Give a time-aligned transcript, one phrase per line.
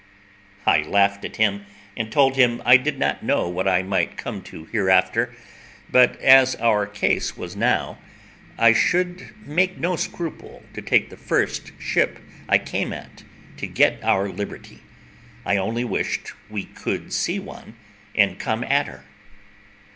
[0.65, 1.63] I laughed at him,
[1.95, 5.31] and told him I did not know what I might come to hereafter,
[5.91, 7.99] but as our case was now,
[8.57, 12.17] I should make no scruple to take the first ship
[12.49, 13.23] I came at
[13.57, 14.81] to get our liberty;
[15.45, 17.75] I only wished we could see one,
[18.15, 19.03] and come at her.